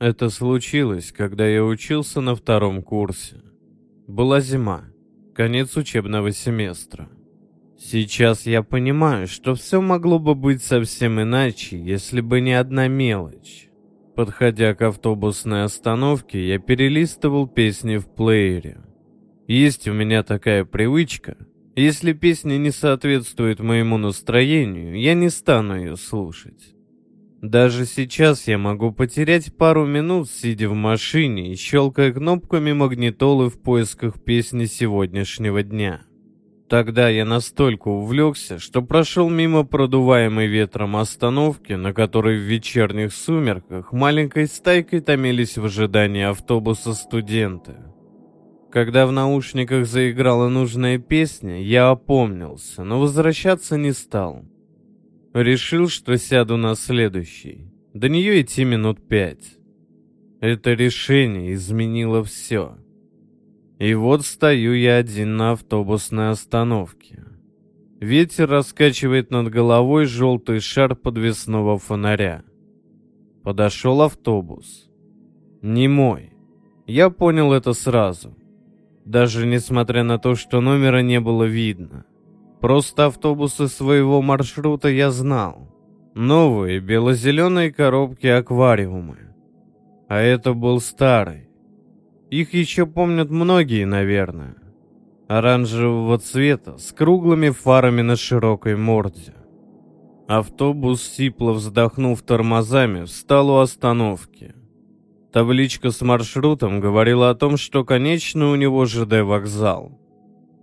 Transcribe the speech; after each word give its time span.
Это 0.00 0.30
случилось, 0.30 1.12
когда 1.12 1.46
я 1.46 1.62
учился 1.62 2.22
на 2.22 2.34
втором 2.34 2.82
курсе. 2.82 3.42
Была 4.06 4.40
зима, 4.40 4.84
конец 5.34 5.76
учебного 5.76 6.32
семестра. 6.32 7.10
Сейчас 7.78 8.46
я 8.46 8.62
понимаю, 8.62 9.26
что 9.26 9.54
все 9.54 9.82
могло 9.82 10.18
бы 10.18 10.34
быть 10.34 10.62
совсем 10.62 11.20
иначе, 11.20 11.78
если 11.78 12.22
бы 12.22 12.40
не 12.40 12.54
одна 12.54 12.88
мелочь. 12.88 13.68
Подходя 14.16 14.74
к 14.74 14.80
автобусной 14.80 15.64
остановке, 15.64 16.48
я 16.48 16.58
перелистывал 16.58 17.46
песни 17.46 17.98
в 17.98 18.06
плеере. 18.06 18.80
Есть 19.48 19.86
у 19.86 19.92
меня 19.92 20.22
такая 20.22 20.64
привычка. 20.64 21.36
Если 21.76 22.14
песня 22.14 22.56
не 22.56 22.70
соответствует 22.70 23.60
моему 23.60 23.98
настроению, 23.98 24.98
я 24.98 25.12
не 25.12 25.28
стану 25.28 25.76
ее 25.76 25.96
слушать. 25.96 26.74
Даже 27.42 27.86
сейчас 27.86 28.46
я 28.48 28.58
могу 28.58 28.92
потерять 28.92 29.56
пару 29.56 29.86
минут, 29.86 30.28
сидя 30.28 30.68
в 30.68 30.74
машине 30.74 31.52
и 31.52 31.56
щелкая 31.56 32.12
кнопками 32.12 32.72
магнитолы 32.72 33.48
в 33.48 33.58
поисках 33.60 34.22
песни 34.22 34.66
сегодняшнего 34.66 35.62
дня. 35.62 36.02
Тогда 36.68 37.08
я 37.08 37.24
настолько 37.24 37.88
увлекся, 37.88 38.58
что 38.58 38.82
прошел 38.82 39.30
мимо 39.30 39.64
продуваемой 39.64 40.48
ветром 40.48 40.96
остановки, 40.96 41.72
на 41.72 41.94
которой 41.94 42.36
в 42.36 42.42
вечерних 42.42 43.12
сумерках 43.14 43.92
маленькой 43.92 44.46
стайкой 44.46 45.00
томились 45.00 45.56
в 45.56 45.64
ожидании 45.64 46.24
автобуса 46.24 46.92
студенты. 46.92 47.76
Когда 48.70 49.06
в 49.06 49.12
наушниках 49.12 49.86
заиграла 49.86 50.48
нужная 50.48 50.98
песня, 50.98 51.60
я 51.60 51.88
опомнился, 51.88 52.84
но 52.84 53.00
возвращаться 53.00 53.78
не 53.78 53.92
стал. 53.92 54.44
Решил, 55.32 55.88
что 55.88 56.18
сяду 56.18 56.56
на 56.56 56.74
следующий. 56.74 57.70
До 57.94 58.08
нее 58.08 58.42
идти 58.42 58.64
минут 58.64 59.06
пять. 59.06 59.58
Это 60.40 60.72
решение 60.72 61.54
изменило 61.54 62.24
все. 62.24 62.76
И 63.78 63.94
вот 63.94 64.26
стою 64.26 64.74
я 64.74 64.96
один 64.96 65.36
на 65.36 65.52
автобусной 65.52 66.30
остановке. 66.30 67.24
Ветер 68.00 68.48
раскачивает 68.48 69.30
над 69.30 69.50
головой 69.50 70.06
желтый 70.06 70.58
шар 70.58 70.96
подвесного 70.96 71.78
фонаря. 71.78 72.42
Подошел 73.44 74.02
автобус. 74.02 74.90
Не 75.62 75.86
мой. 75.86 76.32
Я 76.88 77.08
понял 77.10 77.52
это 77.52 77.72
сразу. 77.72 78.36
Даже 79.04 79.46
несмотря 79.46 80.02
на 80.02 80.18
то, 80.18 80.34
что 80.34 80.60
номера 80.60 81.02
не 81.02 81.20
было 81.20 81.44
видно. 81.44 82.04
Просто 82.60 83.06
автобусы 83.06 83.68
своего 83.68 84.20
маршрута 84.20 84.88
я 84.88 85.10
знал. 85.10 85.68
Новые 86.14 86.80
бело-зеленые 86.80 87.72
коробки-аквариумы. 87.72 89.16
А 90.08 90.18
это 90.18 90.52
был 90.54 90.80
старый. 90.80 91.48
Их 92.30 92.52
еще 92.52 92.84
помнят 92.84 93.30
многие, 93.30 93.84
наверное. 93.86 94.56
Оранжевого 95.28 96.18
цвета, 96.18 96.76
с 96.76 96.92
круглыми 96.92 97.50
фарами 97.50 98.02
на 98.02 98.16
широкой 98.16 98.76
морде. 98.76 99.34
Автобус, 100.26 101.02
сипло 101.02 101.52
вздохнув 101.52 102.22
тормозами, 102.22 103.04
встал 103.04 103.50
у 103.50 103.58
остановки. 103.58 104.54
Табличка 105.32 105.90
с 105.90 106.02
маршрутом 106.02 106.80
говорила 106.80 107.30
о 107.30 107.34
том, 107.34 107.56
что 107.56 107.84
конечно 107.84 108.50
у 108.50 108.56
него 108.56 108.84
ЖД-вокзал. 108.84 109.99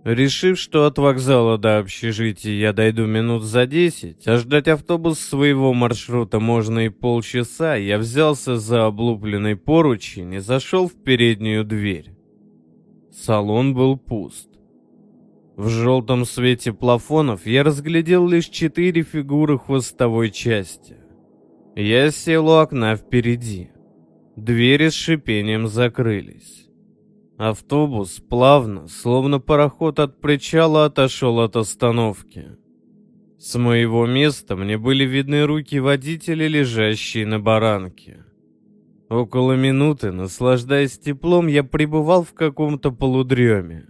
Решив, 0.08 0.58
что 0.58 0.86
от 0.86 0.96
вокзала 0.96 1.58
до 1.58 1.76
общежития 1.76 2.54
я 2.54 2.72
дойду 2.72 3.04
минут 3.04 3.42
за 3.42 3.66
десять, 3.66 4.26
а 4.26 4.38
ждать 4.38 4.66
автобус 4.66 5.20
своего 5.20 5.74
маршрута 5.74 6.40
можно 6.40 6.86
и 6.86 6.88
полчаса, 6.88 7.76
я 7.76 7.98
взялся 7.98 8.56
за 8.56 8.86
облупленный 8.86 9.54
поручень 9.54 10.32
и 10.32 10.38
зашел 10.38 10.88
в 10.88 10.94
переднюю 10.94 11.62
дверь. 11.62 12.12
Салон 13.12 13.74
был 13.74 13.98
пуст. 13.98 14.48
В 15.58 15.68
желтом 15.68 16.24
свете 16.24 16.72
плафонов 16.72 17.44
я 17.44 17.62
разглядел 17.62 18.26
лишь 18.26 18.48
четыре 18.48 19.02
фигуры 19.02 19.58
хвостовой 19.58 20.30
части. 20.30 20.96
Я 21.76 22.10
сел 22.12 22.48
у 22.48 22.52
окна 22.52 22.96
впереди. 22.96 23.68
Двери 24.36 24.88
с 24.88 24.94
шипением 24.94 25.68
закрылись. 25.68 26.67
Автобус 27.38 28.20
плавно, 28.28 28.88
словно 28.88 29.38
пароход 29.38 30.00
от 30.00 30.20
причала, 30.20 30.86
отошел 30.86 31.38
от 31.38 31.54
остановки. 31.54 32.56
С 33.38 33.56
моего 33.56 34.06
места 34.06 34.56
мне 34.56 34.76
были 34.76 35.04
видны 35.04 35.46
руки 35.46 35.78
водителя, 35.78 36.48
лежащие 36.48 37.26
на 37.26 37.38
баранке. 37.38 38.24
Около 39.08 39.52
минуты, 39.52 40.10
наслаждаясь 40.10 40.98
теплом, 40.98 41.46
я 41.46 41.62
пребывал 41.62 42.24
в 42.24 42.34
каком-то 42.34 42.90
полудреме. 42.90 43.86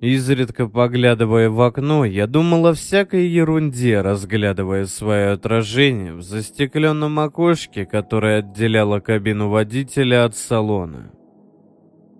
Изредка 0.00 0.68
поглядывая 0.68 1.50
в 1.50 1.60
окно, 1.60 2.04
я 2.04 2.28
думал 2.28 2.68
о 2.68 2.74
всякой 2.74 3.26
ерунде, 3.26 4.00
разглядывая 4.02 4.86
свое 4.86 5.32
отражение 5.32 6.14
в 6.14 6.22
застекленном 6.22 7.18
окошке, 7.18 7.84
которое 7.86 8.38
отделяло 8.38 9.00
кабину 9.00 9.48
водителя 9.48 10.24
от 10.24 10.36
салона. 10.36 11.10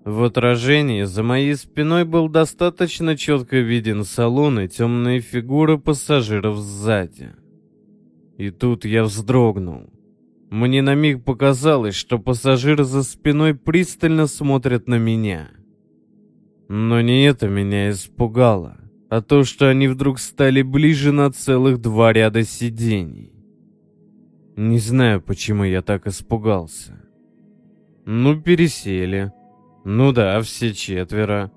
В 0.09 0.23
отражении 0.23 1.03
за 1.03 1.21
моей 1.21 1.55
спиной 1.55 2.03
был 2.03 2.29
достаточно 2.29 3.15
четко 3.15 3.57
виден 3.57 4.03
салон 4.03 4.59
и 4.59 4.67
темные 4.67 5.19
фигуры 5.19 5.77
пассажиров 5.77 6.57
сзади. 6.57 7.29
И 8.39 8.49
тут 8.49 8.85
я 8.85 9.03
вздрогнул. 9.03 9.93
Мне 10.49 10.81
на 10.81 10.95
миг 10.95 11.23
показалось, 11.23 11.93
что 11.93 12.17
пассажиры 12.17 12.85
за 12.85 13.03
спиной 13.03 13.53
пристально 13.53 14.25
смотрят 14.25 14.87
на 14.87 14.97
меня. 14.97 15.51
Но 16.69 17.01
не 17.01 17.25
это 17.25 17.47
меня 17.47 17.91
испугало, 17.91 18.79
а 19.11 19.21
то, 19.21 19.43
что 19.43 19.69
они 19.69 19.87
вдруг 19.87 20.17
стали 20.17 20.63
ближе 20.63 21.11
на 21.11 21.31
целых 21.31 21.79
два 21.81 22.13
ряда 22.13 22.41
сидений. 22.41 23.31
Не 24.57 24.79
знаю, 24.79 25.21
почему 25.21 25.65
я 25.65 25.83
так 25.83 26.07
испугался. 26.07 26.99
Ну, 28.05 28.41
пересели. 28.41 29.31
Ну 29.83 30.11
да, 30.11 30.41
все 30.41 30.73
четверо. 30.73 31.51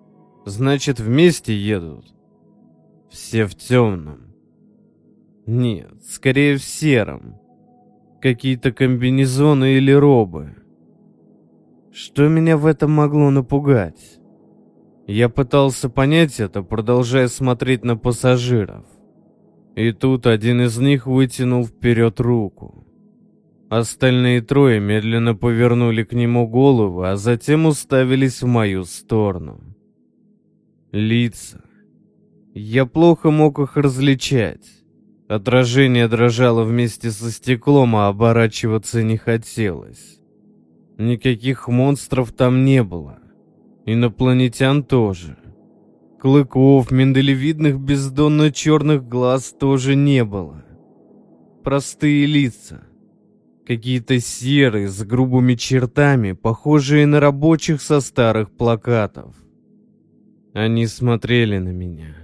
Значит, 0.44 1.00
вместе 1.00 1.54
едут. 1.54 2.14
Все 3.10 3.46
в 3.46 3.54
темном. 3.54 4.34
Нет, 5.46 6.02
скорее 6.04 6.56
в 6.56 6.62
сером. 6.62 7.36
Какие-то 8.20 8.72
комбинезоны 8.72 9.74
или 9.74 9.92
робы. 9.92 10.56
Что 11.92 12.28
меня 12.28 12.56
в 12.56 12.66
этом 12.66 12.92
могло 12.92 13.30
напугать? 13.30 14.18
Я 15.06 15.28
пытался 15.28 15.90
понять 15.90 16.40
это, 16.40 16.62
продолжая 16.62 17.28
смотреть 17.28 17.84
на 17.84 17.96
пассажиров. 17.96 18.86
И 19.74 19.92
тут 19.92 20.26
один 20.26 20.62
из 20.62 20.78
них 20.78 21.06
вытянул 21.06 21.66
вперед 21.66 22.20
руку. 22.20 22.81
Остальные 23.72 24.42
трое 24.42 24.80
медленно 24.80 25.34
повернули 25.34 26.02
к 26.02 26.12
нему 26.12 26.46
голову, 26.46 27.04
а 27.04 27.16
затем 27.16 27.64
уставились 27.64 28.42
в 28.42 28.46
мою 28.46 28.84
сторону. 28.84 29.62
Лица. 30.92 31.64
Я 32.52 32.84
плохо 32.84 33.30
мог 33.30 33.58
их 33.60 33.78
различать. 33.78 34.66
Отражение 35.26 36.06
дрожало 36.06 36.64
вместе 36.64 37.10
со 37.10 37.30
стеклом, 37.30 37.96
а 37.96 38.08
оборачиваться 38.08 39.02
не 39.02 39.16
хотелось. 39.16 40.20
Никаких 40.98 41.66
монстров 41.66 42.30
там 42.32 42.66
не 42.66 42.82
было. 42.82 43.20
Инопланетян 43.86 44.84
тоже. 44.84 45.38
Клыков, 46.20 46.90
миндалевидных 46.90 47.80
бездонно-черных 47.80 49.08
глаз 49.08 49.56
тоже 49.58 49.96
не 49.96 50.24
было. 50.24 50.62
Простые 51.64 52.26
лица— 52.26 52.82
Какие-то 53.66 54.18
серые, 54.18 54.88
с 54.88 55.04
грубыми 55.04 55.54
чертами, 55.54 56.32
похожие 56.32 57.06
на 57.06 57.20
рабочих 57.20 57.80
со 57.80 58.00
старых 58.00 58.50
плакатов. 58.50 59.36
Они 60.52 60.86
смотрели 60.86 61.58
на 61.58 61.68
меня. 61.68 62.16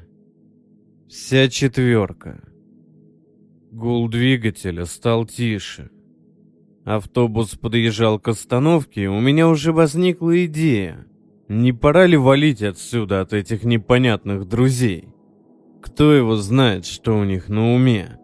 Вся 1.09 1.49
четверка. 1.49 2.43
Гул 3.71 4.09
двигателя 4.09 4.85
стал 4.85 5.27
тише. 5.27 5.91
Автобус 6.85 7.55
подъезжал 7.55 8.19
к 8.19 8.29
остановке, 8.29 9.05
и 9.05 9.07
у 9.07 9.21
меня 9.21 9.49
уже 9.49 9.73
возникла 9.73 10.45
идея. 10.47 11.07
Не 11.49 11.73
пора 11.73 12.07
ли 12.07 12.17
валить 12.17 12.63
отсюда 12.63 13.21
от 13.21 13.33
этих 13.33 13.63
непонятных 13.65 14.49
друзей? 14.49 15.09
Кто 15.83 16.13
его 16.13 16.37
знает, 16.37 16.85
что 16.85 17.17
у 17.17 17.25
них 17.25 17.49
на 17.49 17.75
уме? 17.75 18.19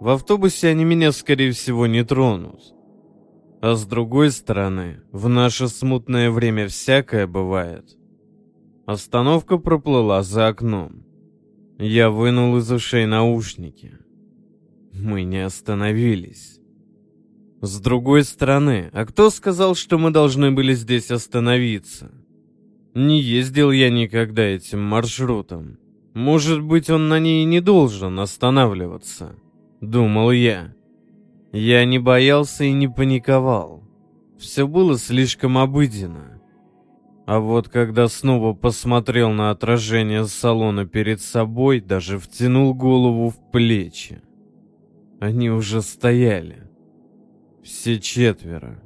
В 0.00 0.08
автобусе 0.08 0.68
они 0.68 0.84
меня, 0.84 1.12
скорее 1.12 1.52
всего, 1.52 1.86
не 1.86 2.02
тронут. 2.02 2.74
А 3.60 3.74
с 3.74 3.84
другой 3.84 4.30
стороны, 4.30 5.02
в 5.12 5.28
наше 5.28 5.68
смутное 5.68 6.30
время 6.30 6.68
всякое 6.68 7.26
бывает. 7.26 7.98
Остановка 8.86 9.58
проплыла 9.58 10.22
за 10.22 10.48
окном. 10.48 11.04
Я 11.78 12.10
вынул 12.10 12.56
из 12.56 12.72
ушей 12.72 13.04
наушники. 13.04 13.92
Мы 14.94 15.24
не 15.24 15.44
остановились. 15.44 16.58
С 17.60 17.78
другой 17.78 18.24
стороны, 18.24 18.88
а 18.94 19.04
кто 19.04 19.28
сказал, 19.28 19.74
что 19.74 19.98
мы 19.98 20.10
должны 20.10 20.50
были 20.50 20.72
здесь 20.72 21.10
остановиться? 21.10 22.10
Не 22.94 23.20
ездил 23.20 23.70
я 23.70 23.90
никогда 23.90 24.44
этим 24.44 24.82
маршрутом. 24.82 25.78
Может 26.14 26.62
быть, 26.62 26.88
он 26.88 27.08
на 27.08 27.20
ней 27.20 27.44
не 27.44 27.60
должен 27.60 28.18
останавливаться, 28.18 29.36
думал 29.80 30.30
я. 30.30 30.74
Я 31.52 31.84
не 31.84 31.98
боялся 31.98 32.64
и 32.64 32.72
не 32.72 32.88
паниковал. 32.88 33.82
Все 34.38 34.66
было 34.66 34.96
слишком 34.96 35.58
обыденно. 35.58 36.40
А 37.26 37.38
вот 37.38 37.68
когда 37.68 38.08
снова 38.08 38.54
посмотрел 38.54 39.30
на 39.30 39.50
отражение 39.50 40.24
салона 40.26 40.86
перед 40.86 41.20
собой, 41.20 41.80
даже 41.80 42.18
втянул 42.18 42.74
голову 42.74 43.28
в 43.28 43.50
плечи. 43.52 44.22
Они 45.20 45.50
уже 45.50 45.82
стояли. 45.82 46.68
Все 47.62 48.00
четверо. 48.00 48.82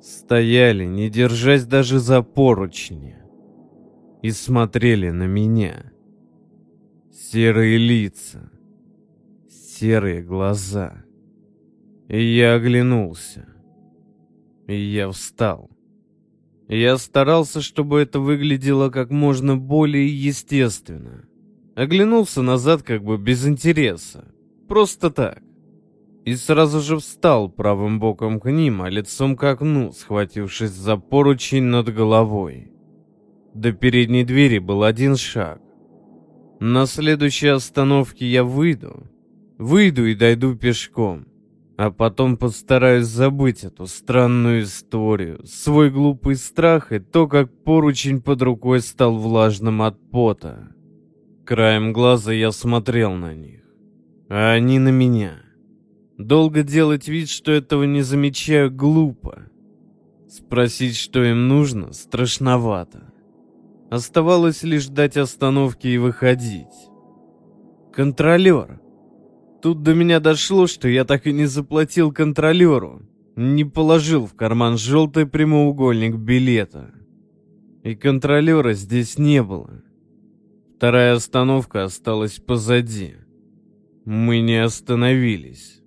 Стояли, 0.00 0.84
не 0.84 1.10
держась 1.10 1.64
даже 1.64 1.98
за 1.98 2.22
поручни. 2.22 3.16
И 4.22 4.30
смотрели 4.30 5.10
на 5.10 5.24
меня. 5.24 5.92
Серые 7.12 7.76
лица. 7.76 8.50
Серые 9.78 10.22
глаза. 10.22 11.04
И 12.08 12.20
я 12.20 12.54
оглянулся. 12.54 13.46
И 14.66 14.74
я 14.74 15.08
встал. 15.08 15.70
Я 16.66 16.98
старался, 16.98 17.60
чтобы 17.60 18.00
это 18.00 18.18
выглядело 18.18 18.90
как 18.90 19.10
можно 19.10 19.56
более 19.56 20.08
естественно. 20.08 21.28
Оглянулся 21.76 22.42
назад 22.42 22.82
как 22.82 23.04
бы 23.04 23.18
без 23.18 23.46
интереса. 23.46 24.24
Просто 24.66 25.10
так. 25.10 25.40
И 26.24 26.34
сразу 26.34 26.80
же 26.80 26.98
встал 26.98 27.48
правым 27.48 28.00
боком 28.00 28.40
к 28.40 28.50
ним, 28.50 28.82
а 28.82 28.90
лицом 28.90 29.36
к 29.36 29.44
окну, 29.44 29.92
схватившись 29.92 30.72
за 30.72 30.96
поручень 30.96 31.62
над 31.62 31.94
головой. 31.94 32.72
До 33.54 33.70
передней 33.70 34.24
двери 34.24 34.58
был 34.58 34.82
один 34.82 35.14
шаг. 35.14 35.60
На 36.58 36.86
следующей 36.86 37.54
остановке 37.54 38.26
я 38.26 38.42
выйду. 38.42 39.06
Выйду 39.58 40.06
и 40.06 40.14
дойду 40.14 40.54
пешком 40.56 41.26
а 41.78 41.92
потом 41.92 42.36
постараюсь 42.36 43.06
забыть 43.06 43.62
эту 43.62 43.86
странную 43.86 44.64
историю, 44.64 45.46
свой 45.46 45.90
глупый 45.90 46.34
страх 46.34 46.90
и 46.90 46.98
то, 46.98 47.28
как 47.28 47.52
поручень 47.62 48.20
под 48.20 48.42
рукой 48.42 48.80
стал 48.80 49.16
влажным 49.16 49.82
от 49.82 50.10
пота. 50.10 50.74
Краем 51.46 51.92
глаза 51.92 52.32
я 52.32 52.50
смотрел 52.50 53.12
на 53.14 53.32
них, 53.32 53.62
а 54.28 54.54
они 54.54 54.80
на 54.80 54.88
меня. 54.88 55.38
Долго 56.18 56.64
делать 56.64 57.06
вид, 57.06 57.28
что 57.28 57.52
этого 57.52 57.84
не 57.84 58.02
замечаю, 58.02 58.72
глупо. 58.72 59.44
Спросить, 60.28 60.96
что 60.96 61.22
им 61.22 61.46
нужно, 61.46 61.92
страшновато. 61.92 63.12
Оставалось 63.88 64.64
лишь 64.64 64.88
дать 64.88 65.16
остановки 65.16 65.86
и 65.86 65.96
выходить. 65.96 66.66
Контролер. 67.92 68.80
Тут 69.60 69.82
до 69.82 69.94
меня 69.94 70.20
дошло, 70.20 70.66
что 70.66 70.88
я 70.88 71.04
так 71.04 71.26
и 71.26 71.32
не 71.32 71.46
заплатил 71.46 72.12
контролеру, 72.12 73.02
не 73.34 73.64
положил 73.64 74.26
в 74.26 74.34
карман 74.34 74.78
желтый 74.78 75.26
прямоугольник 75.26 76.14
билета. 76.14 76.92
И 77.82 77.96
контролера 77.96 78.72
здесь 78.74 79.18
не 79.18 79.42
было. 79.42 79.82
Вторая 80.76 81.14
остановка 81.14 81.84
осталась 81.84 82.38
позади. 82.38 83.14
Мы 84.04 84.40
не 84.40 84.62
остановились. 84.62 85.80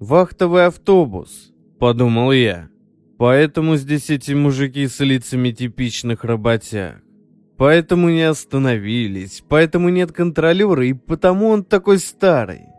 «Вахтовый 0.00 0.66
автобус»,— 0.66 1.52
подумал 1.78 2.32
я. 2.32 2.68
«Поэтому 3.16 3.76
здесь 3.76 4.10
эти 4.10 4.32
мужики 4.32 4.88
с 4.88 4.98
лицами 4.98 5.52
типичных 5.52 6.24
работяг. 6.24 7.02
Поэтому 7.56 8.10
не 8.10 8.22
остановились, 8.22 9.44
поэтому 9.48 9.88
нет 9.88 10.10
контролера, 10.10 10.84
и 10.84 10.94
потому 10.94 11.50
он 11.50 11.64
такой 11.64 11.98
старый. 11.98 12.71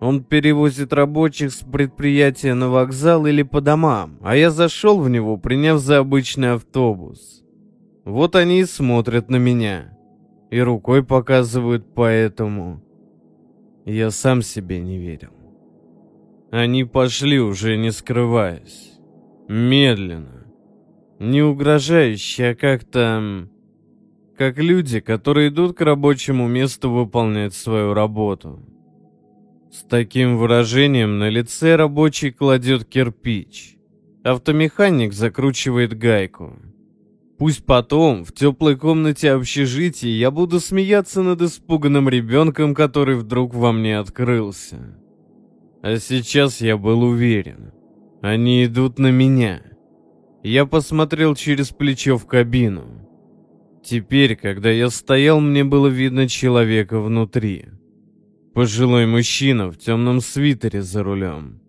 Он 0.00 0.22
перевозит 0.22 0.92
рабочих 0.92 1.52
с 1.52 1.64
предприятия 1.64 2.54
на 2.54 2.68
вокзал 2.68 3.26
или 3.26 3.42
по 3.42 3.60
домам, 3.60 4.18
а 4.22 4.36
я 4.36 4.50
зашел 4.50 5.00
в 5.00 5.08
него, 5.08 5.38
приняв 5.38 5.78
за 5.80 5.98
обычный 5.98 6.52
автобус. 6.52 7.42
Вот 8.04 8.36
они 8.36 8.60
и 8.60 8.64
смотрят 8.64 9.30
на 9.30 9.36
меня. 9.36 9.96
И 10.50 10.60
рукой 10.60 11.02
показывают 11.02 11.94
поэтому. 11.94 12.82
Я 13.84 14.10
сам 14.10 14.42
себе 14.42 14.80
не 14.80 14.98
верил. 14.98 15.32
Они 16.50 16.84
пошли, 16.84 17.40
уже 17.40 17.76
не 17.76 17.90
скрываясь. 17.90 18.92
Медленно. 19.48 20.46
Не 21.18 21.42
угрожающе, 21.42 22.50
а 22.50 22.54
как-то... 22.54 23.48
Как 24.36 24.58
люди, 24.58 25.00
которые 25.00 25.48
идут 25.48 25.76
к 25.76 25.80
рабочему 25.80 26.46
месту 26.46 26.90
выполнять 26.90 27.54
свою 27.54 27.94
работу. 27.94 28.60
С 29.70 29.82
таким 29.82 30.38
выражением 30.38 31.18
на 31.18 31.28
лице 31.28 31.76
рабочий 31.76 32.30
кладет 32.30 32.84
кирпич. 32.84 33.76
Автомеханик 34.22 35.12
закручивает 35.12 35.96
гайку. 35.96 36.56
Пусть 37.38 37.66
потом, 37.66 38.24
в 38.24 38.32
теплой 38.32 38.76
комнате 38.76 39.32
общежития, 39.32 40.10
я 40.10 40.30
буду 40.30 40.58
смеяться 40.58 41.22
над 41.22 41.42
испуганным 41.42 42.08
ребенком, 42.08 42.74
который 42.74 43.16
вдруг 43.16 43.54
во 43.54 43.72
мне 43.72 43.98
открылся. 43.98 44.98
А 45.82 45.96
сейчас 45.98 46.60
я 46.60 46.78
был 46.78 47.02
уверен. 47.02 47.72
Они 48.22 48.64
идут 48.64 48.98
на 48.98 49.10
меня. 49.10 49.62
Я 50.42 50.64
посмотрел 50.64 51.34
через 51.34 51.68
плечо 51.68 52.16
в 52.16 52.26
кабину. 52.26 53.06
Теперь, 53.84 54.34
когда 54.34 54.70
я 54.70 54.90
стоял, 54.90 55.40
мне 55.40 55.62
было 55.62 55.88
видно 55.88 56.28
человека 56.28 57.00
внутри. 57.00 57.66
Пожилой 58.56 59.04
мужчина 59.04 59.70
в 59.70 59.76
темном 59.76 60.22
свитере 60.22 60.80
за 60.80 61.02
рулем. 61.02 61.60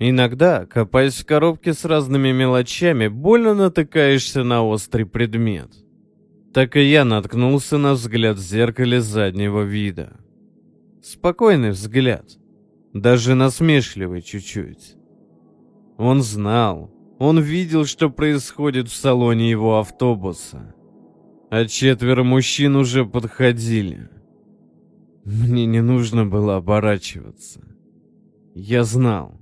Иногда, 0.00 0.66
копаясь 0.66 1.20
в 1.20 1.24
коробке 1.24 1.74
с 1.74 1.84
разными 1.84 2.32
мелочами, 2.32 3.06
больно 3.06 3.54
натыкаешься 3.54 4.42
на 4.42 4.64
острый 4.64 5.06
предмет. 5.06 5.70
Так 6.52 6.74
и 6.74 6.82
я 6.82 7.04
наткнулся 7.04 7.78
на 7.78 7.92
взгляд 7.92 8.36
в 8.36 8.40
зеркале 8.40 9.00
заднего 9.00 9.62
вида. 9.62 10.16
Спокойный 11.04 11.70
взгляд, 11.70 12.36
даже 12.92 13.36
насмешливый 13.36 14.22
чуть-чуть. 14.22 14.96
Он 15.98 16.20
знал, 16.20 16.90
он 17.20 17.38
видел, 17.38 17.84
что 17.84 18.10
происходит 18.10 18.88
в 18.88 18.96
салоне 18.96 19.50
его 19.50 19.78
автобуса. 19.78 20.74
А 21.48 21.64
четверо 21.66 22.24
мужчин 22.24 22.74
уже 22.74 23.04
подходили. 23.06 24.15
Мне 25.26 25.66
не 25.66 25.82
нужно 25.82 26.24
было 26.24 26.54
оборачиваться. 26.54 27.60
Я 28.54 28.84
знал. 28.84 29.40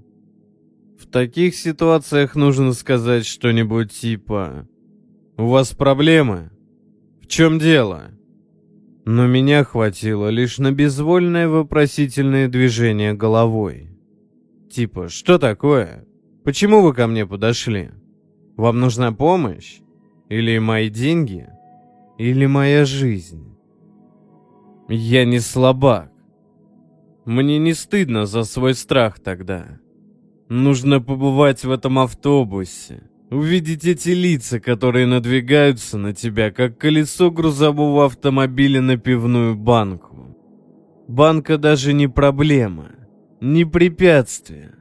В 0.98 1.06
таких 1.06 1.54
ситуациях 1.54 2.36
нужно 2.36 2.72
сказать 2.72 3.26
что-нибудь 3.26 3.92
типа 3.92 4.66
«У 5.36 5.46
вас 5.48 5.74
проблемы? 5.74 6.50
В 7.20 7.26
чем 7.26 7.58
дело?» 7.58 8.12
Но 9.04 9.26
меня 9.26 9.62
хватило 9.62 10.30
лишь 10.30 10.56
на 10.56 10.72
безвольное 10.72 11.48
вопросительное 11.48 12.48
движение 12.48 13.12
головой. 13.12 13.90
Типа 14.70 15.10
«Что 15.10 15.38
такое? 15.38 16.06
Почему 16.44 16.80
вы 16.80 16.94
ко 16.94 17.06
мне 17.06 17.26
подошли? 17.26 17.90
Вам 18.56 18.80
нужна 18.80 19.12
помощь? 19.12 19.80
Или 20.30 20.56
мои 20.56 20.88
деньги? 20.88 21.46
Или 22.16 22.46
моя 22.46 22.86
жизнь?» 22.86 23.53
Я 24.88 25.24
не 25.24 25.40
слабак. 25.40 26.10
Мне 27.24 27.58
не 27.58 27.72
стыдно 27.72 28.26
за 28.26 28.44
свой 28.44 28.74
страх 28.74 29.18
тогда. 29.18 29.78
Нужно 30.50 31.00
побывать 31.00 31.64
в 31.64 31.70
этом 31.70 31.98
автобусе, 31.98 33.02
увидеть 33.30 33.86
эти 33.86 34.10
лица, 34.10 34.60
которые 34.60 35.06
надвигаются 35.06 35.96
на 35.96 36.12
тебя, 36.12 36.50
как 36.50 36.76
колесо 36.76 37.30
грузового 37.30 38.04
автомобиля 38.04 38.82
на 38.82 38.98
пивную 38.98 39.56
банку. 39.56 40.36
Банка 41.08 41.56
даже 41.56 41.94
не 41.94 42.06
проблема, 42.06 42.90
не 43.40 43.64
препятствие. 43.64 44.74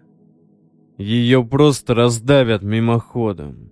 Ее 0.97 1.45
просто 1.45 1.95
раздавят 1.95 2.61
мимоходом. 2.61 3.71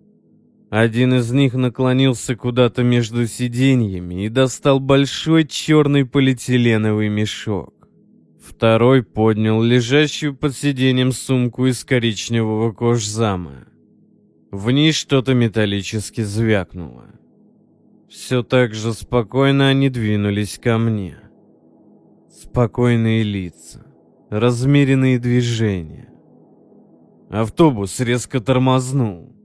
Один 0.72 1.16
из 1.16 1.30
них 1.34 1.54
наклонился 1.54 2.38
куда-то 2.38 2.82
между 2.82 3.28
сиденьями 3.28 4.25
и 4.25 4.30
достал 4.30 4.80
большой 4.80 5.46
черный 5.46 6.06
полиэтиленовый 6.06 7.10
мешок. 7.10 7.74
Второй 8.42 9.04
поднял 9.04 9.62
лежащую 9.62 10.34
под 10.34 10.56
сиденьем 10.56 11.12
сумку 11.12 11.66
из 11.66 11.84
коричневого 11.84 12.72
кожзама. 12.72 13.68
В 14.50 14.72
ней 14.72 14.94
что-то 14.94 15.34
металлически 15.34 16.22
звякнуло. 16.22 17.08
Все 18.10 18.42
так 18.42 18.74
же 18.74 18.94
спокойно 18.94 19.68
они 19.68 19.90
двинулись 19.90 20.58
ко 20.58 20.78
мне. 20.78 21.18
Спокойные 22.30 23.24
лица, 23.24 23.86
размеренные 24.30 25.20
движения. 25.20 26.13
автобус 27.30 28.00
резко 28.00 28.40
тормознул. 28.40 29.41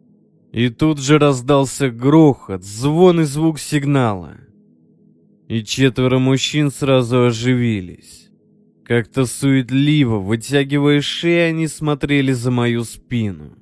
И 0.53 0.69
тут 0.69 0.99
же 0.99 1.19
раздался 1.19 1.91
грохот, 1.91 2.65
звон 2.65 3.21
и 3.21 3.25
звук 3.25 3.59
сигнала. 3.59 4.35
И 5.49 5.62
четверо 5.62 6.19
мужчин 6.19 6.71
сразу 6.71 7.26
оживились. 7.26 8.31
Как-то 8.85 9.26
суетливо, 9.26 10.19
вытягивая 10.19 11.00
шеи, 11.00 11.50
они 11.50 11.67
смотрели 11.67 12.33
за 12.33 12.50
мою 12.50 12.85
спину. 12.85 13.57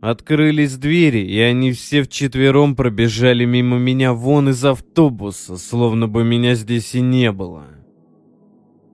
Открылись 0.00 0.76
двери, 0.76 1.26
и 1.26 1.40
они 1.40 1.72
все 1.72 2.02
вчетвером 2.02 2.76
пробежали 2.76 3.44
мимо 3.44 3.78
меня 3.78 4.12
вон 4.12 4.50
из 4.50 4.64
автобуса, 4.64 5.56
словно 5.56 6.06
бы 6.06 6.22
меня 6.22 6.54
здесь 6.54 6.94
и 6.94 7.00
не 7.00 7.32
было. 7.32 7.66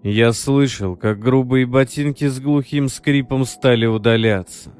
Я 0.02 0.32
слышал, 0.32 0.96
как 0.96 1.18
грубые 1.18 1.66
ботинки 1.66 2.26
с 2.26 2.40
глухим 2.40 2.88
скрипом 2.88 3.44
стали 3.44 3.84
удаляться. 3.84 4.72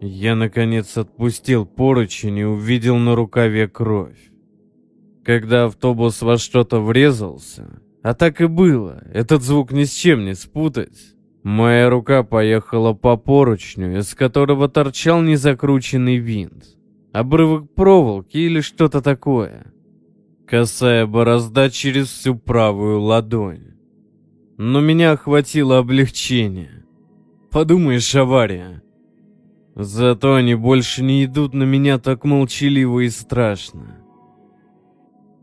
Я, 0.00 0.34
наконец, 0.36 0.96
отпустил 0.96 1.66
поручень 1.66 2.38
и 2.38 2.44
увидел 2.44 2.96
на 2.96 3.14
рукаве 3.14 3.68
кровь. 3.68 4.18
Когда 5.24 5.64
автобус 5.64 6.22
во 6.22 6.38
что-то 6.38 6.80
врезался, 6.80 7.82
а 8.02 8.14
так 8.14 8.40
и 8.40 8.46
было, 8.46 9.02
этот 9.12 9.42
звук 9.42 9.72
ни 9.72 9.84
с 9.84 9.92
чем 9.92 10.24
не 10.24 10.34
спутать, 10.34 11.16
Моя 11.48 11.88
рука 11.88 12.24
поехала 12.24 12.92
по 12.92 13.16
поручню, 13.16 13.98
из 13.98 14.14
которого 14.14 14.68
торчал 14.68 15.22
незакрученный 15.22 16.16
винт. 16.16 16.76
Обрывок 17.12 17.72
проволоки 17.74 18.36
или 18.36 18.60
что-то 18.60 19.00
такое. 19.00 19.72
Косая 20.46 21.06
борозда 21.06 21.70
через 21.70 22.08
всю 22.08 22.34
правую 22.34 23.00
ладонь. 23.00 23.76
Но 24.58 24.80
меня 24.80 25.12
охватило 25.12 25.78
облегчение. 25.78 26.84
Подумаешь, 27.50 28.14
авария. 28.14 28.82
Зато 29.78 30.34
они 30.34 30.56
больше 30.56 31.04
не 31.04 31.24
идут 31.24 31.54
на 31.54 31.62
меня 31.62 32.00
так 32.00 32.24
молчаливо 32.24 32.98
и 32.98 33.08
страшно. 33.10 34.00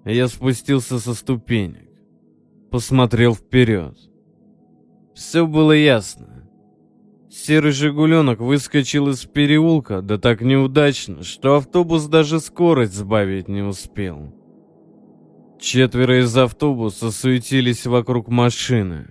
Я 0.03 0.27
спустился 0.27 0.99
со 0.99 1.13
ступенек. 1.13 1.89
Посмотрел 2.69 3.33
вперед. 3.33 3.97
Все 5.13 5.47
было 5.47 5.71
ясно. 5.71 6.49
Серый 7.31 7.71
«Жигуленок» 7.71 8.41
выскочил 8.41 9.07
из 9.07 9.23
переулка, 9.23 10.01
да 10.01 10.17
так 10.17 10.41
неудачно, 10.41 11.23
что 11.23 11.55
автобус 11.55 12.05
даже 12.07 12.41
скорость 12.41 12.93
сбавить 12.93 13.47
не 13.47 13.61
успел. 13.61 14.35
Четверо 15.61 16.19
из 16.19 16.35
автобуса 16.35 17.09
суетились 17.09 17.85
вокруг 17.85 18.27
машины. 18.27 19.07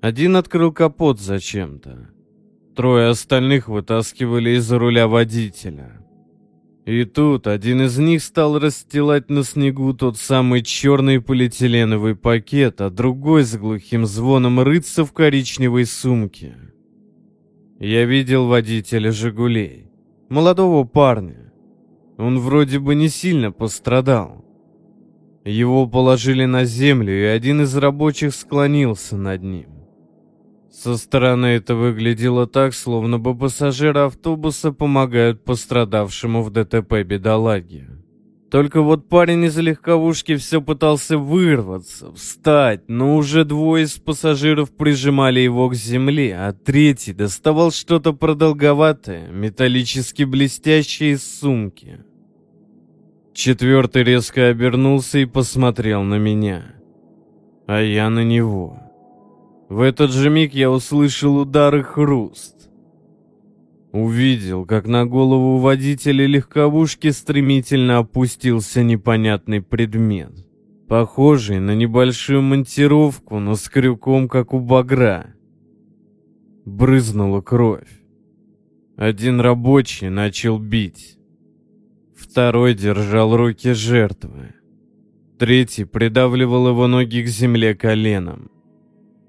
Один 0.00 0.36
открыл 0.36 0.72
капот 0.72 1.20
зачем-то. 1.20 2.09
Трое 2.80 3.08
остальных 3.08 3.68
вытаскивали 3.68 4.52
из-за 4.56 4.78
руля 4.78 5.06
водителя. 5.06 6.00
И 6.86 7.04
тут 7.04 7.46
один 7.46 7.82
из 7.82 7.98
них 7.98 8.22
стал 8.22 8.58
расстилать 8.58 9.28
на 9.28 9.44
снегу 9.44 9.92
тот 9.92 10.16
самый 10.16 10.62
черный 10.62 11.20
полиэтиленовый 11.20 12.16
пакет, 12.16 12.80
а 12.80 12.88
другой 12.88 13.44
с 13.44 13.54
глухим 13.54 14.06
звоном 14.06 14.60
рыться 14.60 15.04
в 15.04 15.12
коричневой 15.12 15.84
сумке. 15.84 16.56
Я 17.78 18.06
видел 18.06 18.46
водителя 18.46 19.12
«Жигулей», 19.12 19.90
молодого 20.30 20.84
парня. 20.84 21.52
Он 22.16 22.38
вроде 22.38 22.78
бы 22.78 22.94
не 22.94 23.10
сильно 23.10 23.52
пострадал. 23.52 24.42
Его 25.44 25.86
положили 25.86 26.46
на 26.46 26.64
землю, 26.64 27.12
и 27.12 27.24
один 27.24 27.60
из 27.60 27.76
рабочих 27.76 28.34
склонился 28.34 29.18
над 29.18 29.42
ним. 29.42 29.79
Со 30.70 30.96
стороны 30.96 31.46
это 31.46 31.74
выглядело 31.74 32.46
так, 32.46 32.74
словно 32.74 33.18
бы 33.18 33.36
пассажиры 33.36 34.00
автобуса 34.00 34.72
помогают 34.72 35.44
пострадавшему 35.44 36.42
в 36.42 36.50
ДТП 36.50 37.02
бедолаге. 37.02 37.88
Только 38.50 38.80
вот 38.82 39.08
парень 39.08 39.44
из 39.44 39.56
легковушки 39.58 40.34
все 40.36 40.60
пытался 40.60 41.18
вырваться, 41.18 42.12
встать, 42.12 42.88
но 42.88 43.16
уже 43.16 43.44
двое 43.44 43.84
из 43.84 43.92
пассажиров 43.98 44.70
прижимали 44.70 45.38
его 45.38 45.68
к 45.68 45.74
земле, 45.74 46.36
а 46.36 46.52
третий 46.52 47.12
доставал 47.12 47.70
что-то 47.70 48.12
продолговатое, 48.12 49.28
металлически 49.28 50.24
блестящее 50.24 51.12
из 51.12 51.38
сумки. 51.40 52.00
Четвертый 53.34 54.02
резко 54.02 54.48
обернулся 54.48 55.18
и 55.18 55.26
посмотрел 55.26 56.02
на 56.02 56.16
меня, 56.18 56.74
а 57.68 57.80
я 57.80 58.10
на 58.10 58.24
него. 58.24 58.89
В 59.70 59.82
этот 59.82 60.10
же 60.10 60.30
миг 60.30 60.52
я 60.52 60.68
услышал 60.68 61.36
удар 61.36 61.76
и 61.76 61.82
хруст. 61.82 62.68
Увидел, 63.92 64.66
как 64.66 64.88
на 64.88 65.06
голову 65.06 65.58
водителя 65.58 66.26
легковушки 66.26 67.10
стремительно 67.10 67.98
опустился 67.98 68.82
непонятный 68.82 69.62
предмет, 69.62 70.32
похожий 70.88 71.60
на 71.60 71.76
небольшую 71.76 72.42
монтировку, 72.42 73.38
но 73.38 73.54
с 73.54 73.68
крюком, 73.68 74.28
как 74.28 74.54
у 74.54 74.58
багра. 74.58 75.34
Брызнула 76.64 77.40
кровь. 77.40 78.02
Один 78.96 79.38
рабочий 79.40 80.08
начал 80.08 80.58
бить. 80.58 81.16
Второй 82.16 82.74
держал 82.74 83.36
руки 83.36 83.72
жертвы. 83.72 84.52
Третий 85.38 85.84
придавливал 85.84 86.68
его 86.68 86.88
ноги 86.88 87.22
к 87.22 87.28
земле 87.28 87.76
коленом. 87.76 88.50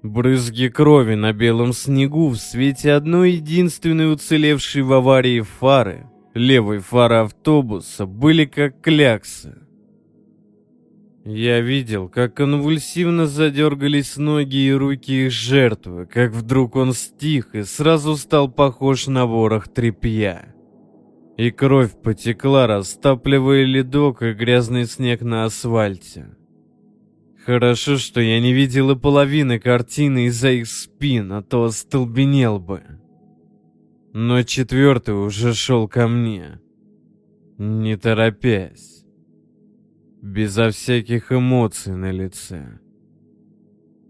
Брызги 0.02 0.68
крови 0.68 1.14
на 1.14 1.32
белом 1.32 1.72
снегу 1.72 2.28
в 2.28 2.36
свете 2.36 2.92
одной 2.92 3.32
единственной 3.32 4.12
уцелевшей 4.12 4.82
в 4.82 4.92
аварии 4.92 5.42
фары, 5.42 6.06
левой 6.34 6.78
фары 6.78 7.16
автобуса, 7.16 8.04
были 8.04 8.44
как 8.44 8.80
кляксы. 8.80 9.58
Я 11.24 11.60
видел, 11.60 12.08
как 12.08 12.34
конвульсивно 12.34 13.26
задергались 13.26 14.16
ноги 14.16 14.66
и 14.66 14.72
руки 14.72 15.26
их 15.26 15.30
жертвы, 15.30 16.06
как 16.06 16.32
вдруг 16.32 16.74
он 16.74 16.94
стих 16.94 17.54
и 17.54 17.62
сразу 17.62 18.16
стал 18.16 18.50
похож 18.50 19.06
на 19.06 19.24
ворох 19.24 19.68
тряпья. 19.68 20.52
И 21.36 21.52
кровь 21.52 21.92
потекла, 22.02 22.66
растапливая 22.66 23.62
ледок 23.62 24.22
и 24.22 24.32
грязный 24.32 24.86
снег 24.86 25.22
на 25.22 25.44
асфальте. 25.44 26.34
Хорошо, 27.44 27.96
что 27.96 28.20
я 28.20 28.40
не 28.40 28.52
видела 28.52 28.94
половины 28.94 29.58
картины 29.58 30.26
из-за 30.26 30.50
их 30.50 30.68
спин, 30.68 31.32
а 31.32 31.42
то 31.42 31.64
остолбенел 31.64 32.60
бы. 32.60 32.82
Но 34.12 34.42
четвертый 34.44 35.14
уже 35.14 35.52
шел 35.52 35.88
ко 35.88 36.06
мне, 36.06 36.60
не 37.58 37.96
торопясь, 37.96 39.04
безо 40.20 40.70
всяких 40.70 41.32
эмоций 41.32 41.96
на 41.96 42.12
лице. 42.12 42.78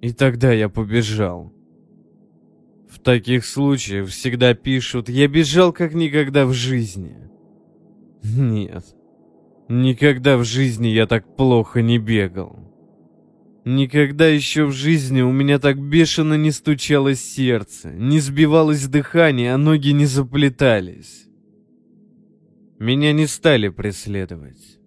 И 0.02 0.12
тогда 0.12 0.52
я 0.52 0.68
побежал. 0.68 1.54
В 2.90 2.98
таких 2.98 3.46
случаях 3.46 4.08
всегда 4.08 4.52
пишут 4.52 5.08
«Я 5.08 5.26
бежал 5.26 5.72
как 5.72 5.94
никогда 5.94 6.44
в 6.44 6.52
жизни». 6.52 7.16
Нет, 8.22 8.84
никогда 9.68 10.36
в 10.36 10.44
жизни 10.44 10.88
я 10.88 11.06
так 11.06 11.34
плохо 11.34 11.80
не 11.80 11.98
бегал. 11.98 12.71
Никогда 13.64 14.26
еще 14.26 14.64
в 14.64 14.72
жизни 14.72 15.20
у 15.20 15.30
меня 15.30 15.60
так 15.60 15.80
бешено 15.80 16.34
не 16.34 16.50
стучалось 16.50 17.20
сердце, 17.20 17.90
не 17.90 18.18
сбивалось 18.18 18.88
дыхание, 18.88 19.54
а 19.54 19.58
ноги 19.58 19.90
не 19.90 20.06
заплетались. 20.06 21.28
Меня 22.80 23.12
не 23.12 23.28
стали 23.28 23.68
преследовать. 23.68 24.80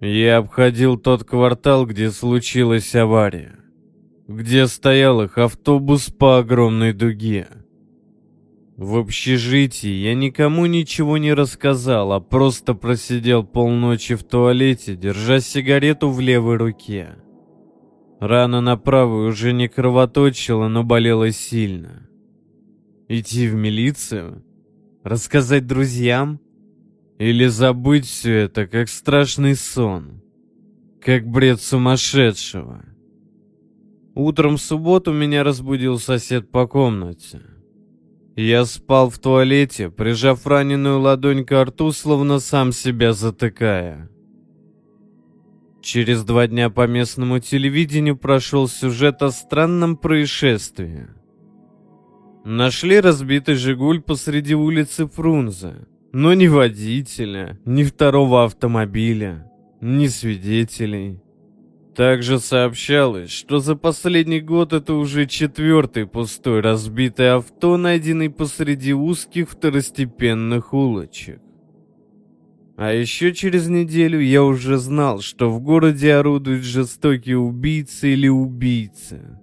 Я 0.00 0.36
обходил 0.36 0.98
тот 0.98 1.24
квартал, 1.24 1.86
где 1.86 2.10
случилась 2.10 2.94
авария, 2.94 3.56
где 4.28 4.66
стоял 4.66 5.22
их 5.22 5.38
автобус 5.38 6.10
по 6.10 6.38
огромной 6.38 6.92
дуге. 6.92 7.48
В 8.76 8.98
общежитии 8.98 9.88
я 9.88 10.14
никому 10.14 10.66
ничего 10.66 11.16
не 11.16 11.32
рассказал, 11.32 12.12
а 12.12 12.20
просто 12.20 12.74
просидел 12.74 13.42
полночи 13.42 14.16
в 14.16 14.22
туалете, 14.22 14.96
держа 14.96 15.40
сигарету 15.40 16.10
в 16.10 16.20
левой 16.20 16.58
руке. 16.58 17.16
Рана 18.20 18.60
на 18.60 18.76
правой 18.76 19.28
уже 19.28 19.52
не 19.52 19.68
кровоточила, 19.68 20.68
но 20.68 20.84
болела 20.84 21.30
сильно. 21.32 22.08
Идти 23.08 23.46
в 23.48 23.54
милицию? 23.54 24.42
Рассказать 25.04 25.66
друзьям? 25.66 26.40
Или 27.18 27.46
забыть 27.46 28.06
все 28.06 28.34
это, 28.44 28.66
как 28.66 28.88
страшный 28.88 29.54
сон? 29.54 30.22
Как 31.00 31.26
бред 31.26 31.60
сумасшедшего? 31.60 32.84
Утром 34.14 34.56
в 34.56 34.62
субботу 34.62 35.12
меня 35.12 35.44
разбудил 35.44 35.98
сосед 35.98 36.50
по 36.50 36.66
комнате. 36.66 37.42
Я 38.34 38.64
спал 38.64 39.10
в 39.10 39.18
туалете, 39.18 39.90
прижав 39.90 40.46
раненую 40.46 41.00
ладонь 41.00 41.44
к 41.44 41.64
рту, 41.64 41.92
словно 41.92 42.38
сам 42.38 42.72
себя 42.72 43.12
затыкая. 43.12 44.10
Через 45.86 46.24
два 46.24 46.48
дня 46.48 46.68
по 46.68 46.88
местному 46.88 47.38
телевидению 47.38 48.16
прошел 48.16 48.66
сюжет 48.66 49.22
о 49.22 49.30
странном 49.30 49.96
происшествии. 49.96 51.06
Нашли 52.44 52.98
разбитый 52.98 53.54
«Жигуль» 53.54 54.00
посреди 54.00 54.56
улицы 54.56 55.06
Фрунзе. 55.06 55.86
Но 56.12 56.34
ни 56.34 56.48
водителя, 56.48 57.60
ни 57.64 57.84
второго 57.84 58.42
автомобиля, 58.42 59.48
ни 59.80 60.08
свидетелей. 60.08 61.20
Также 61.94 62.40
сообщалось, 62.40 63.30
что 63.30 63.60
за 63.60 63.76
последний 63.76 64.40
год 64.40 64.72
это 64.72 64.94
уже 64.94 65.26
четвертый 65.26 66.08
пустой 66.08 66.62
разбитое 66.62 67.36
авто, 67.36 67.76
найденный 67.76 68.28
посреди 68.28 68.92
узких 68.92 69.48
второстепенных 69.48 70.74
улочек. 70.74 71.40
А 72.76 72.92
еще 72.92 73.32
через 73.32 73.68
неделю 73.68 74.20
я 74.20 74.44
уже 74.44 74.76
знал, 74.76 75.20
что 75.20 75.50
в 75.50 75.60
городе 75.60 76.12
орудуют 76.14 76.62
жестокие 76.62 77.38
убийцы 77.38 78.12
или 78.12 78.28
убийцы. 78.28 79.40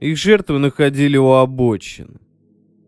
Их 0.00 0.16
жертвы 0.16 0.58
находили 0.58 1.18
у 1.18 1.32
обочин. 1.32 2.18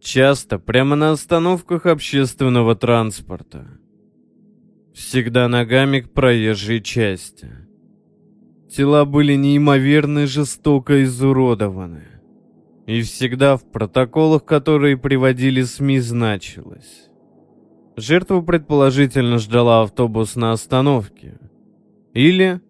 Часто 0.00 0.58
прямо 0.58 0.96
на 0.96 1.10
остановках 1.10 1.84
общественного 1.84 2.76
транспорта. 2.76 3.78
Всегда 4.94 5.48
ногами 5.48 6.00
к 6.00 6.12
проезжей 6.12 6.80
части. 6.80 7.50
Тела 8.74 9.04
были 9.04 9.34
неимоверно 9.34 10.26
жестоко 10.26 11.04
изуродованы. 11.04 12.04
И 12.86 13.02
всегда 13.02 13.58
в 13.58 13.70
протоколах, 13.70 14.46
которые 14.46 14.96
приводили 14.96 15.62
СМИ, 15.62 16.00
значилось. 16.00 17.07
Жертву 18.00 18.42
предположительно 18.42 19.38
ждала 19.38 19.82
автобус 19.82 20.36
на 20.36 20.52
остановке. 20.52 21.36
Или, 22.14 22.60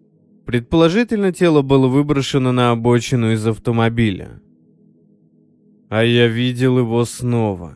предположительно, 0.45 1.31
тело 1.31 1.61
было 1.61 1.87
выброшено 1.87 2.51
на 2.51 2.71
обочину 2.71 3.33
из 3.33 3.45
автомобиля. 3.45 4.41
А 5.87 6.03
я 6.03 6.27
видел 6.27 6.79
его 6.79 7.05
снова. 7.05 7.75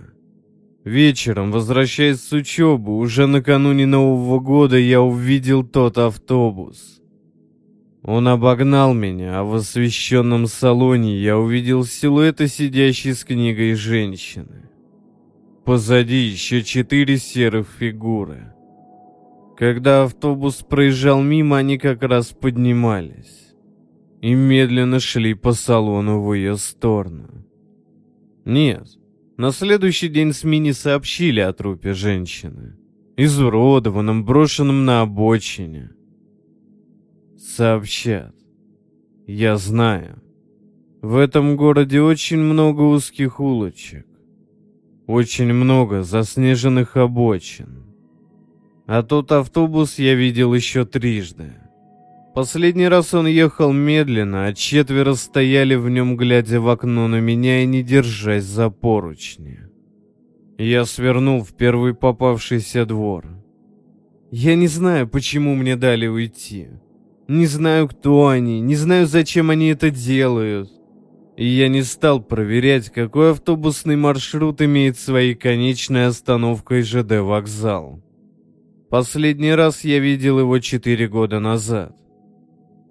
Вечером, 0.84 1.52
возвращаясь 1.52 2.22
с 2.22 2.32
учебы, 2.32 2.98
уже 2.98 3.28
накануне 3.28 3.86
Нового 3.86 4.40
года 4.40 4.78
я 4.78 5.02
увидел 5.02 5.64
тот 5.64 6.00
автобус. 6.00 7.02
Он 8.02 8.28
обогнал 8.30 8.96
меня, 8.96 9.40
а 9.40 9.44
в 9.44 9.54
освещенном 9.54 10.48
салоне 10.48 11.20
я 11.20 11.38
увидел 11.38 11.86
силуэты 11.86 12.48
сидящей 12.48 13.14
с 13.14 13.24
книгой 13.24 13.76
женщины. 13.76 14.73
Позади 15.66 16.18
еще 16.18 16.62
четыре 16.62 17.18
серых 17.18 17.70
фигуры. 17.70 18.54
Когда 19.56 20.04
автобус 20.04 20.56
проезжал 20.58 21.22
мимо, 21.22 21.58
они 21.58 21.78
как 21.78 22.04
раз 22.04 22.34
поднимались 22.34 23.54
и 24.22 24.34
медленно 24.34 25.00
шли 25.00 25.34
по 25.34 25.54
салону 25.54 26.22
в 26.22 26.34
ее 26.34 26.58
сторону. 26.58 27.46
Нет, 28.44 28.88
на 29.38 29.52
следующий 29.52 30.10
день 30.10 30.34
СМИ 30.34 30.60
не 30.60 30.74
сообщили 30.74 31.40
о 31.40 31.54
трупе 31.54 31.94
женщины, 31.94 32.78
изуродованном, 33.16 34.26
брошенном 34.26 34.84
на 34.84 35.02
обочине. 35.02 35.92
Сообщат. 37.38 38.36
Я 39.28 39.56
знаю. 39.56 40.22
В 41.02 41.16
этом 41.16 41.56
городе 41.56 42.02
очень 42.02 42.40
много 42.40 42.82
узких 42.82 43.40
улочек. 43.40 44.06
Очень 45.08 45.54
много 45.54 46.04
заснеженных 46.04 46.96
обочин. 46.96 47.84
А 48.86 49.04
тот 49.04 49.32
автобус 49.32 50.00
я 50.00 50.16
видел 50.16 50.54
еще 50.54 50.86
трижды. 50.86 51.54
Последний 52.34 52.88
раз 52.88 53.14
он 53.14 53.28
ехал 53.28 53.74
медленно, 53.74 54.46
а 54.46 54.54
четверо 54.54 55.14
стояли 55.14 55.76
в 55.76 55.90
нем, 55.90 56.18
глядя 56.18 56.60
в 56.60 56.70
окно 56.70 57.08
на 57.08 57.20
меня 57.20 57.64
и 57.64 57.66
не 57.66 57.84
держась 57.84 58.46
за 58.46 58.70
поручни. 58.70 59.60
Я 60.58 60.86
свернул 60.86 61.44
в 61.44 61.54
первый 61.54 61.94
попавшийся 61.94 62.86
двор. 62.86 63.28
Я 64.32 64.56
не 64.56 64.68
знаю, 64.68 65.08
почему 65.08 65.54
мне 65.54 65.76
дали 65.76 66.08
уйти. 66.08 66.70
Не 67.28 67.46
знаю, 67.46 67.88
кто 67.88 68.28
они, 68.28 68.62
не 68.62 68.76
знаю, 68.76 69.06
зачем 69.06 69.50
они 69.50 69.68
это 69.68 69.92
делают. 69.92 70.72
И 71.36 71.48
я 71.48 71.68
не 71.68 71.82
стал 71.82 72.22
проверять, 72.22 72.90
какой 72.90 73.32
автобусный 73.32 73.96
маршрут 73.96 74.62
имеет 74.62 75.00
своей 75.00 75.34
конечной 75.34 76.08
остановкой 76.08 76.84
ЖД 76.84 77.20
вокзал. 77.22 78.04
Последний 78.90 79.54
раз 79.54 79.84
я 79.84 79.98
видел 79.98 80.40
его 80.40 80.60
четыре 80.60 81.08
года 81.08 81.40
назад. 81.40 81.98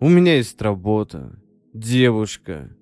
У 0.01 0.09
меня 0.09 0.37
есть 0.37 0.61
работа, 0.61 1.41
девушка. 1.73 2.77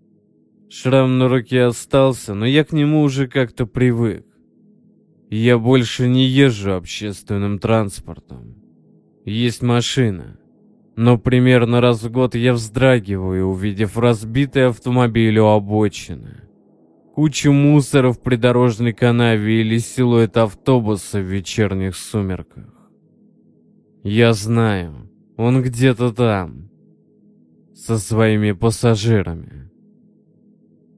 Шрам 0.70 1.18
на 1.18 1.28
руке 1.28 1.64
остался, 1.64 2.32
но 2.32 2.46
я 2.46 2.64
к 2.64 2.72
нему 2.72 3.02
уже 3.02 3.28
как-то 3.28 3.66
привык. 3.66 4.24
Я 5.28 5.58
больше 5.58 6.08
не 6.08 6.24
езжу 6.24 6.72
общественным 6.72 7.58
транспортом. 7.58 8.56
Есть 9.26 9.60
машина. 9.62 10.39
Но 11.02 11.16
примерно 11.16 11.80
раз 11.80 12.02
в 12.02 12.10
год 12.10 12.34
я 12.34 12.52
вздрагиваю, 12.52 13.46
увидев 13.46 13.96
разбитый 13.96 14.66
автомобиль 14.66 15.38
у 15.38 15.46
обочины. 15.46 16.42
Кучу 17.14 17.52
мусора 17.52 18.12
в 18.12 18.20
придорожной 18.20 18.92
канаве 18.92 19.62
или 19.62 19.78
силуэт 19.78 20.36
автобуса 20.36 21.18
в 21.18 21.22
вечерних 21.22 21.96
сумерках. 21.96 22.90
Я 24.02 24.34
знаю, 24.34 25.10
он 25.38 25.62
где-то 25.62 26.12
там 26.12 26.68
со 27.74 27.96
своими 27.96 28.52
пассажирами. 28.52 29.70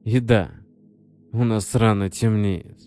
И 0.03 0.19
да, 0.19 0.51
у 1.31 1.45
нас 1.45 1.73
рано 1.75 2.09
темнеет. 2.09 2.82